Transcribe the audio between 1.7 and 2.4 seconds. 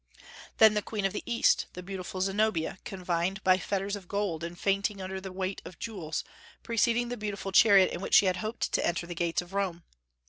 the beautiful